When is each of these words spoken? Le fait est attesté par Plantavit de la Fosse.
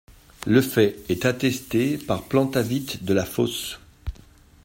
Le 0.47 0.63
fait 0.63 0.95
est 1.09 1.25
attesté 1.27 1.99
par 1.99 2.23
Plantavit 2.23 2.97
de 3.03 3.13
la 3.13 3.23
Fosse. 3.23 3.77